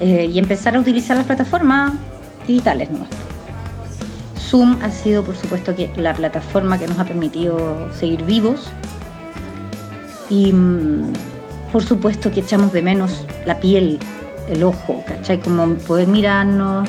[0.00, 1.92] eh, y empezar a utilizar las plataformas
[2.46, 2.88] digitales
[4.48, 8.68] Zoom ha sido, por supuesto, la plataforma que nos ha permitido seguir vivos.
[10.30, 11.12] Y mm,
[11.72, 13.98] por supuesto que echamos de menos la piel,
[14.48, 15.40] el ojo, ¿cachai?
[15.40, 16.88] Como poder mirarnos,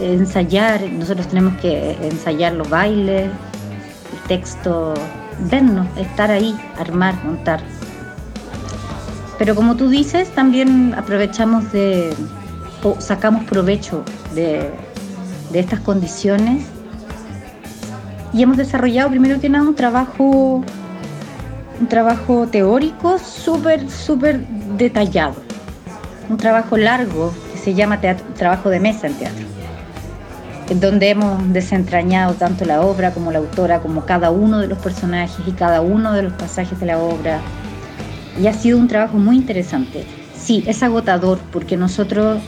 [0.00, 0.82] ensayar.
[0.90, 4.94] Nosotros tenemos que ensayar los bailes, el texto,
[5.50, 7.60] vernos, estar ahí, armar, montar.
[9.38, 12.14] Pero como tú dices, también aprovechamos de,
[12.82, 14.70] o sacamos provecho de,
[15.50, 16.64] de estas condiciones
[18.32, 20.62] y hemos desarrollado primero que nada un trabajo
[21.80, 24.46] un trabajo teórico súper súper
[24.76, 25.34] detallado
[26.28, 28.00] un trabajo largo que se llama
[28.36, 29.55] trabajo de mesa en teatro
[30.74, 35.46] donde hemos desentrañado tanto la obra como la autora como cada uno de los personajes
[35.46, 37.40] y cada uno de los pasajes de la obra
[38.40, 40.04] y ha sido un trabajo muy interesante
[40.36, 42.40] sí es agotador porque nosotros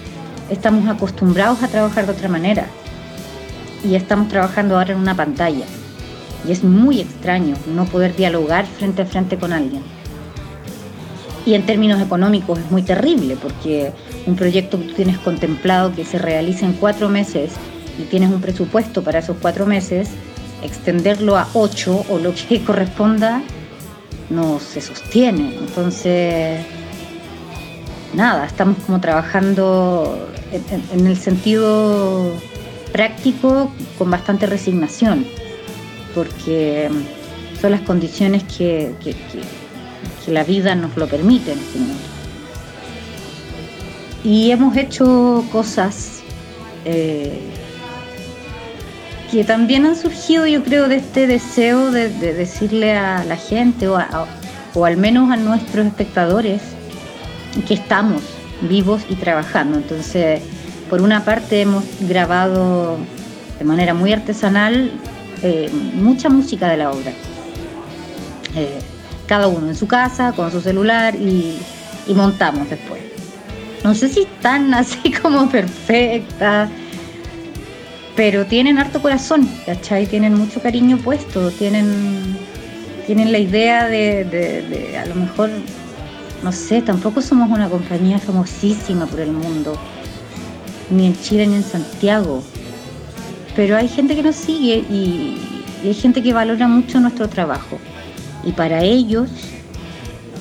[0.50, 2.66] estamos acostumbrados a trabajar de otra manera
[3.84, 5.64] y estamos trabajando ahora en una pantalla.
[6.46, 9.82] Y es muy extraño no poder dialogar frente a frente con alguien.
[11.46, 13.92] Y en términos económicos es muy terrible porque
[14.26, 17.52] un proyecto que tú tienes contemplado que se realice en cuatro meses
[17.98, 20.10] y tienes un presupuesto para esos cuatro meses,
[20.62, 23.42] extenderlo a ocho o lo que corresponda
[24.30, 25.56] no se sostiene.
[25.58, 26.60] Entonces,
[28.14, 30.28] nada, estamos como trabajando
[30.92, 32.32] en, el sentido
[32.92, 35.26] práctico con bastante resignación,
[36.14, 36.88] porque
[37.60, 38.94] son las condiciones que,
[40.26, 41.58] la vida nos lo permiten.
[44.22, 46.20] Y hemos hecho cosas
[46.84, 47.40] eh,
[49.30, 54.84] que también han surgido, yo creo, de este deseo de, decirle a la gente o,
[54.84, 56.62] al menos a nuestros espectadores
[57.66, 58.22] que estamos
[58.62, 59.78] vivos y trabajando.
[59.78, 60.40] Entonces,
[60.88, 62.96] por una parte hemos grabado
[63.58, 64.92] de manera muy artesanal
[65.42, 67.12] eh, mucha música de la obra.
[68.56, 68.78] Eh,
[69.26, 71.58] cada uno en su casa, con su celular y,
[72.14, 73.02] montamos después.
[73.84, 76.70] No sé si están así como perfectas,
[78.18, 80.04] pero tienen harto corazón, ¿cachai?
[80.04, 82.36] Tienen mucho cariño puesto, tienen,
[83.06, 85.50] tienen la idea de, a lo mejor
[86.42, 89.78] no sé, tampoco somos una compañía famosísima por el mundo,
[90.90, 92.42] ni en Chile ni en Santiago.
[93.54, 95.38] Pero hay gente que nos sigue y,
[95.84, 97.78] hay gente que valora mucho nuestro trabajo.
[98.42, 99.30] Y para ellos,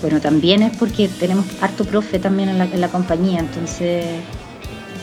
[0.02, 4.04] bueno, también es porque tenemos harto profe también en la compañía, entonces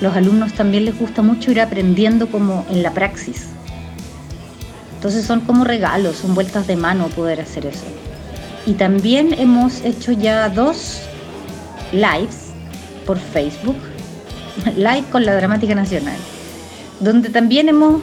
[0.04, 3.46] los alumnos también les gusta mucho ir aprendiendo como en la praxis.
[4.96, 7.86] Entonces son como regalos, son vueltas de mano poder hacer eso.
[8.66, 11.00] Y también hemos hecho ya dos
[11.90, 12.50] lives
[13.06, 13.78] por Facebook,
[14.76, 16.18] live con la Dramática Nacional,
[17.00, 18.02] donde también hemos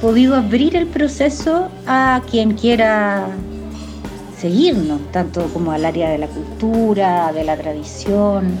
[0.00, 3.26] podido abrir el proceso a quien quiera
[4.40, 8.52] seguirnos, tanto como al área de la cultura, de la tradición,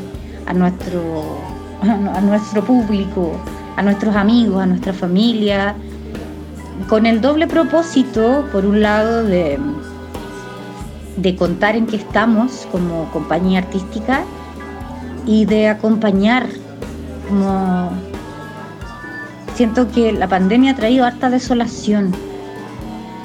[0.44, 1.51] a nuestro,
[1.82, 3.32] a nuestro público,
[3.76, 5.74] a nuestros amigos, a nuestra familia,
[6.88, 9.58] con el doble propósito, por un lado, de
[11.16, 14.22] de contar en qué estamos como compañía artística
[15.26, 16.46] y de acompañar.
[19.54, 22.12] Siento que la pandemia ha traído harta desolación,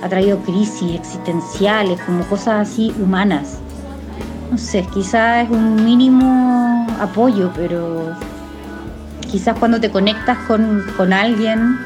[0.03, 3.59] ha traído crisis existenciales, como cosas así humanas.
[4.51, 8.15] No sé, quizás es un mínimo apoyo, pero
[9.29, 11.77] quizás cuando te conectas con, con alguien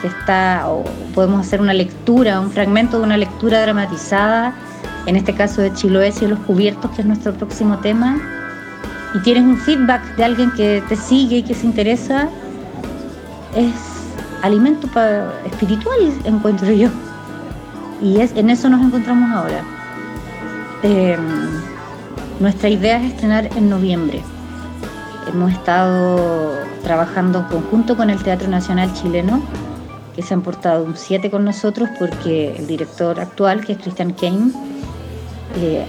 [0.00, 4.52] que está, o podemos hacer una lectura, un fragmento de una lectura dramatizada,
[5.06, 8.18] en este caso de Chiloé y los cubiertos, que es nuestro próximo tema,
[9.14, 12.28] y tienes un feedback de alguien que te sigue y que se interesa,
[13.54, 13.72] es
[14.42, 14.88] alimento
[15.46, 16.88] espiritual, encuentro yo.
[18.02, 19.62] Y es, en eso nos encontramos ahora.
[20.82, 21.20] Em,
[22.40, 24.22] nuestra idea es estrenar en noviembre.
[25.26, 29.42] Hemos estado trabajando en conjunto con el Teatro Nacional Chileno,
[30.14, 34.12] que se han portado un 7 con nosotros porque el director actual, que es Christian
[34.12, 34.52] Kane,
[35.56, 35.84] eh,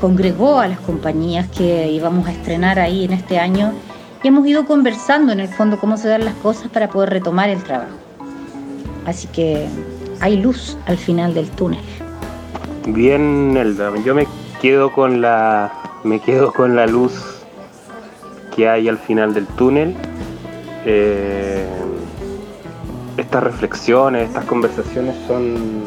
[0.00, 3.72] congregó a las compañías que íbamos a estrenar ahí en este año
[4.22, 7.50] y hemos ido conversando en el fondo cómo se dan las cosas para poder retomar
[7.50, 7.96] el trabajo.
[9.06, 9.66] Así que
[10.20, 11.80] hay luz al final del túnel.
[12.86, 14.26] Bien, Nelda, yo me
[14.60, 15.72] quedo con la
[16.04, 17.31] me quedo con la luz
[18.54, 19.94] que hay al final del túnel.
[20.84, 21.66] Eh,
[23.16, 25.84] estas reflexiones, estas conversaciones son,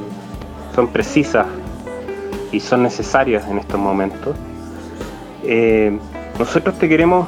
[0.73, 1.47] son precisas
[2.51, 4.35] y son necesarias en estos momentos.
[5.43, 5.97] Eh,
[6.39, 7.27] nosotros te queremos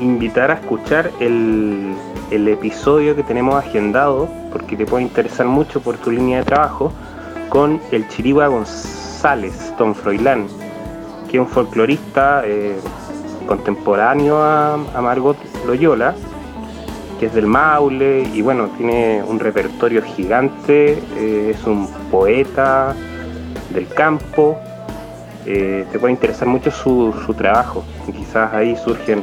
[0.00, 1.94] invitar a escuchar el,
[2.30, 6.92] el episodio que tenemos agendado, porque te puede interesar mucho por tu línea de trabajo,
[7.48, 10.46] con el Chirigua González, Tom Froilán,
[11.30, 12.76] que es un folclorista eh,
[13.42, 15.36] contemporáneo a, a Margot
[15.66, 16.14] Loyola,
[17.22, 22.96] que es del Maule y bueno, tiene un repertorio gigante, eh, es un poeta
[23.72, 24.58] del campo,
[25.46, 29.22] eh, te puede interesar mucho su, trabajo y quizás ahí surgen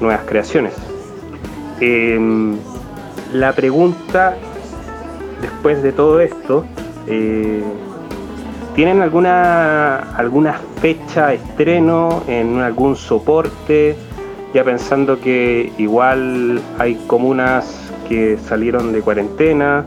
[0.00, 0.72] nuevas creaciones.
[1.80, 2.56] Em,
[3.34, 4.34] la pregunta,
[5.42, 6.64] después de todo esto,
[7.06, 7.62] eh,
[8.74, 13.96] ¿tienen alguna, alguna fecha estreno en algún soporte?
[14.54, 19.84] Ya pensando que igual hay comunas que salieron de cuarentena,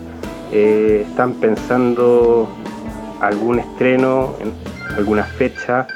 [0.51, 2.49] eh, están pensando
[3.21, 4.51] algún estreno en
[4.97, 5.87] alguna fecha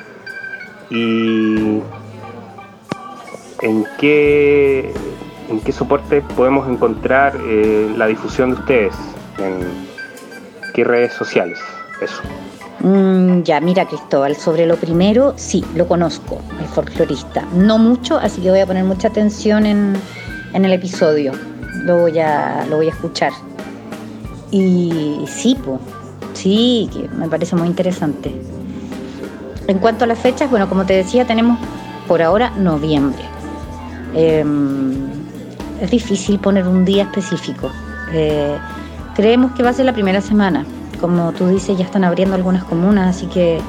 [0.89, 1.81] y
[3.61, 4.93] en qué,
[5.49, 8.95] en qué soporte podemos encontrar eh, la difusión de ustedes,
[9.37, 9.59] en
[10.73, 11.59] qué redes sociales,
[12.01, 12.21] eso.
[12.81, 17.43] Mm, ya, mira Cristóbal, sobre lo primero, sí, lo conozco, el folclorista.
[17.53, 19.95] No mucho, así que voy a poner mucha atención en,
[20.53, 21.33] en el episodio.
[21.83, 23.31] Lo voy a, lo voy a escuchar.
[24.51, 25.79] Y sí, pues,
[26.33, 28.33] sí, que me parece muy interesante.
[29.67, 31.59] En cuanto a las fechas, bueno, como te decía, tenemos
[32.07, 33.23] por ahora noviembre.
[34.15, 34.43] Eh,
[35.81, 37.69] es difícil poner un día específico.
[38.11, 38.57] Eh,
[39.15, 40.65] creemos que va a ser la primera semana.
[41.01, 43.59] Como tú dices, ya están abriendo algunas comunas, así que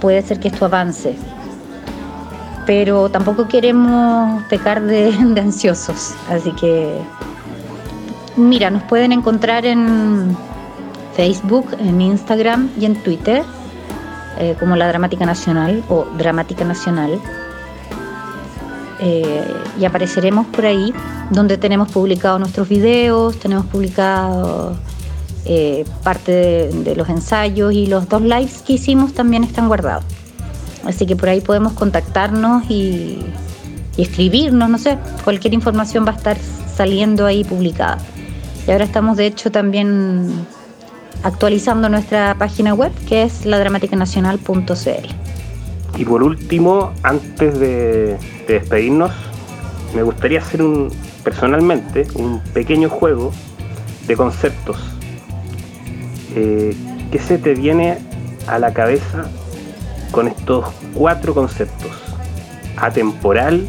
[0.00, 1.16] puede ser que esto avance.
[2.66, 7.00] Pero tampoco queremos pecar de, de ansiosos, así que
[8.36, 10.36] mira, nos pueden encontrar en
[11.14, 13.44] Facebook, en Instagram y en Twitter
[14.38, 17.20] eh, como la Dramática Nacional o Dramática Nacional.
[19.00, 19.44] Eh,
[19.78, 20.94] y apareceremos por ahí
[21.30, 24.76] donde tenemos publicados nuestros videos, tenemos publicado
[25.46, 30.04] eh, parte de, los ensayos y los dos lives que hicimos también están guardados.
[30.84, 33.24] Así que por ahí podemos contactarnos y,
[33.96, 36.38] escribirnos, no sé, cualquier información va a estar
[36.74, 37.98] saliendo ahí publicada.
[38.66, 40.46] Y ahora estamos de hecho también
[41.22, 45.98] actualizando nuestra página web que es ladramaticannacional.cl.
[45.98, 48.16] Y por último, antes de,
[48.46, 49.10] de, despedirnos,
[49.94, 50.90] me gustaría hacer un,
[51.22, 53.32] personalmente un pequeño juego
[54.06, 54.78] de conceptos.
[56.34, 56.76] Eh,
[57.10, 57.98] ¿Qué se te viene
[58.46, 59.24] a la cabeza
[60.12, 61.90] con estos cuatro conceptos?
[62.76, 63.68] Atemporal,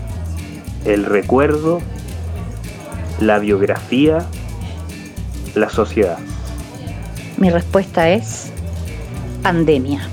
[0.86, 1.80] el recuerdo,
[3.20, 4.26] la biografía,
[5.56, 6.18] la sociedad.
[7.38, 8.52] Mi respuesta es
[9.42, 10.08] pandemia.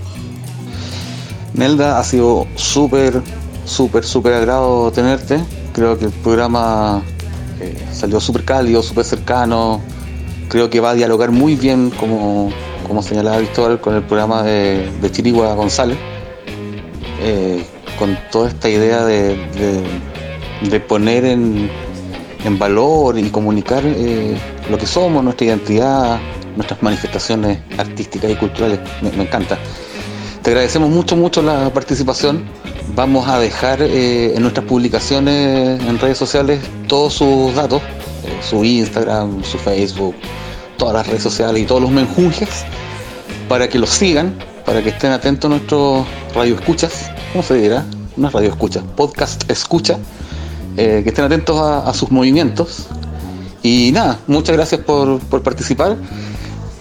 [1.55, 3.21] Nelda, ha sido súper,
[3.65, 5.41] súper, súper agrado tenerte.
[5.73, 7.03] Creo que el programa
[7.61, 9.81] eh, salió súper cálido, súper cercano.
[10.49, 12.51] Creo que va a dialogar muy bien, como,
[12.87, 15.99] como señalaba Cristóbal, con el programa de, de Chirigua González.
[17.21, 17.65] Eh,
[17.99, 19.37] con toda esta idea de,
[20.71, 21.69] de, poner en,
[22.45, 24.37] en, valor y comunicar eh,
[24.71, 26.21] lo que somos, nuestra identidad,
[26.55, 28.79] nuestras manifestaciones artísticas y culturales.
[29.03, 29.59] Me, me encanta.
[30.43, 32.45] Te agradecemos mucho, mucho la participación.
[32.95, 37.83] Vamos a dejar eh, en nuestras publicaciones en redes sociales todos sus datos,
[38.43, 40.15] su Instagram, su Facebook,
[40.77, 42.65] todas las redes sociales y todos los menjunjes,
[43.49, 47.85] para que los sigan, para que estén atentos a nuestros radio escuchas, ¿cómo se dirá?
[48.17, 49.99] No es radio escucha, podcast escucha,
[50.77, 52.87] eh, que estén atentos a, a, sus movimientos.
[53.63, 55.97] Y nada, muchas gracias por, por participar.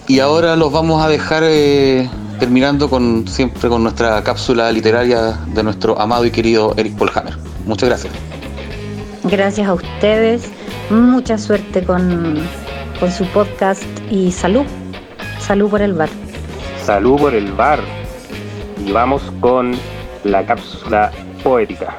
[0.06, 5.62] Y ahora los vamos a dejar eh, terminando con siempre con nuestra cápsula literaria de
[5.62, 7.36] nuestro amado y querido Eric Polhammer.
[7.66, 8.12] Muchas gracias.
[9.24, 10.42] Gracias a ustedes,
[10.90, 12.36] mucha suerte con,
[12.98, 14.64] con su podcast y salud.
[15.38, 16.08] Salud por el bar.
[16.84, 17.80] Salud por el bar.
[18.84, 19.72] Y vamos con
[20.24, 21.10] la cápsula
[21.42, 21.96] poética.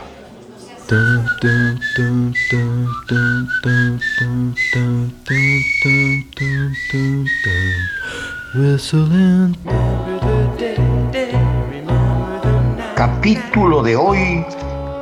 [12.95, 14.45] Capítulo de hoy,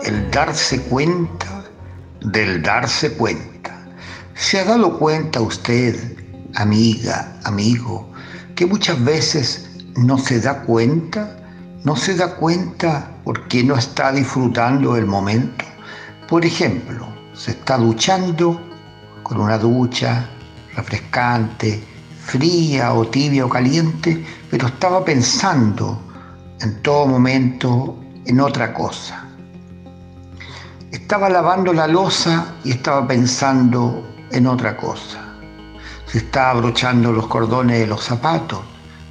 [0.04, 1.64] el darse cuenta
[2.22, 3.57] del darse cuenta.
[4.40, 6.16] ¿Se ha dado cuenta usted,
[6.54, 8.08] amiga, amigo,
[8.56, 11.36] que muchas veces no se da cuenta?
[11.84, 15.66] No se da cuenta porque no está disfrutando el momento.
[16.30, 18.62] Por ejemplo, se está duchando
[19.24, 20.30] con una ducha
[20.76, 21.84] refrescante,
[22.24, 26.00] fría o tibia o caliente, pero estaba pensando
[26.62, 29.26] en todo momento en otra cosa.
[30.92, 35.28] Estaba lavando la losa y estaba pensando en otra cosa.
[36.06, 38.60] Se estaba abrochando los cordones de los zapatos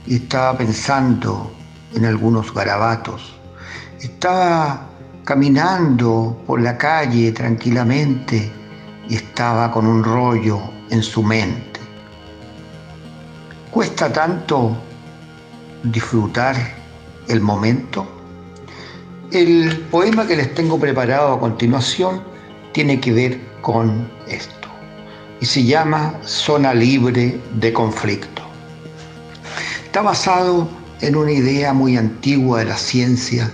[0.06, 1.50] y estaba pensando
[1.94, 3.34] en algunos garabatos.
[4.00, 4.88] Estaba
[5.24, 8.50] caminando por la calle tranquilamente
[9.08, 10.60] y estaba con un rollo
[10.90, 11.80] en su mente.
[13.70, 14.76] ¿Cuesta tanto
[15.82, 16.56] disfrutar
[17.28, 18.06] el momento?
[19.32, 22.22] El poema que les tengo preparado a continuación
[22.72, 24.55] tiene que ver con esto
[25.40, 28.42] y se llama Zona Libre de Conflicto.
[29.84, 30.68] Está basado
[31.00, 33.50] en una idea muy antigua de la ciencia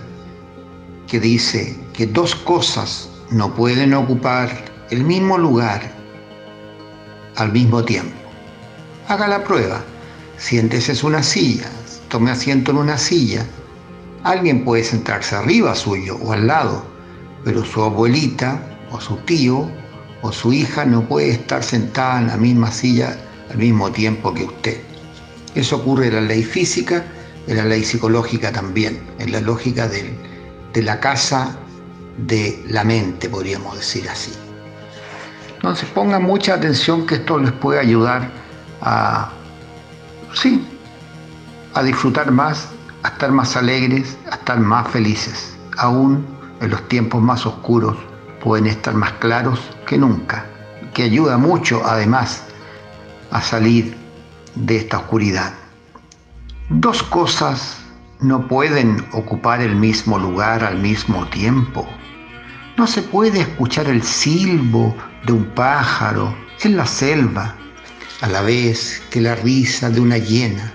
[1.06, 5.92] que dice que dos cosas no pueden ocupar el mismo lugar
[7.36, 8.16] al mismo tiempo.
[9.08, 9.82] Haga la prueba.
[10.38, 11.70] Siéntese en una silla,
[12.08, 13.46] tome asiento en una silla
[14.24, 16.84] Alguien puede sentarse arriba suyo o al lado,
[17.44, 18.62] pero su abuelita
[18.92, 19.68] o su tío
[20.22, 23.16] o su hija no puede estar sentada en la misma silla
[23.50, 24.80] al mismo tiempo que usted.
[25.54, 27.04] Eso ocurre en la ley física,
[27.46, 31.58] en la ley psicológica también, en la lógica de la casa
[32.16, 34.32] de la mente, podríamos decir así.
[35.56, 38.30] Entonces pongan mucha atención que esto les puede ayudar
[38.80, 39.30] a,
[40.34, 40.64] sí,
[41.74, 42.68] a disfrutar más
[43.02, 45.56] a estar más alegres, a estar más felices.
[45.78, 46.24] Aún
[46.60, 47.96] en los tiempos más oscuros
[48.42, 50.44] pueden estar más claros que nunca,
[50.92, 52.44] que ayuda mucho además
[53.30, 53.96] a salir
[54.54, 55.54] de esta oscuridad.
[56.68, 57.78] Dos cosas
[58.20, 61.88] no pueden ocupar el mismo lugar al mismo tiempo.
[62.76, 64.94] No se puede escuchar el silbo
[65.26, 67.54] de un pájaro en la selva
[68.20, 70.72] a la vez que la risa de una hiena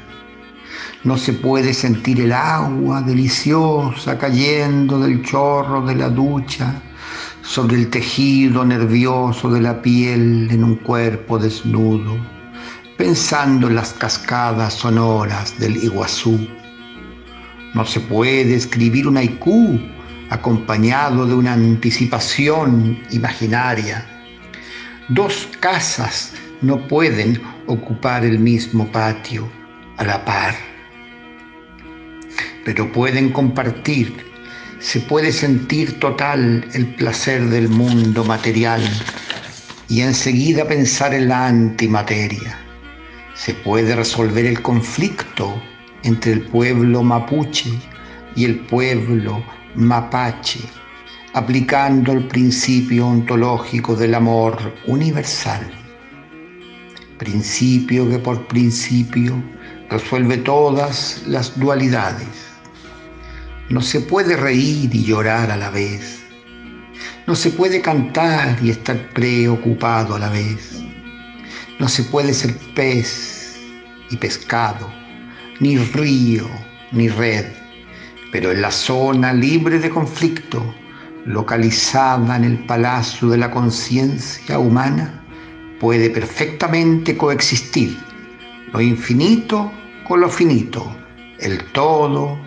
[1.04, 6.82] no se puede sentir el agua deliciosa cayendo del chorro de la ducha
[7.48, 12.18] sobre el tejido nervioso de la piel en un cuerpo desnudo,
[12.98, 16.46] pensando en las cascadas sonoras del Iguazú.
[17.74, 19.80] No se puede escribir un haiku
[20.30, 24.06] acompañado de una anticipación imaginaria.
[25.08, 29.48] Dos casas no pueden ocupar el mismo patio
[29.96, 30.54] a la par
[32.68, 34.27] pero pueden compartir.
[34.80, 38.82] Se puede sentir total el placer del mundo material
[39.90, 42.60] y enseguida pensar en la antimateria.
[43.34, 45.60] Se puede resolver el conflicto
[46.04, 47.72] entre el pueblo mapuche
[48.36, 50.62] y el pueblo mapache,
[51.34, 55.68] aplicando el principio ontológico del amor universal.
[57.18, 59.44] Principio que por principio
[59.90, 62.47] resuelve todas las dualidades
[63.70, 66.24] no se puede reír y llorar a la vez.
[67.26, 70.82] No se puede cantar y estar preocupado a la vez.
[71.78, 73.58] No se puede ser pez
[74.10, 74.90] y pescado,
[75.60, 76.48] ni río
[76.94, 77.46] ni red,
[78.32, 80.74] pero en la zona libre de conflicto,
[81.26, 85.22] localizada en el palacio de la conciencia humana,
[85.82, 87.98] puede perfectamente coexistir
[88.72, 89.72] lo infinito
[90.08, 90.90] con lo finito,
[91.40, 92.47] el todo